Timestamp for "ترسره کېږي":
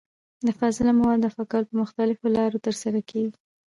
2.65-3.35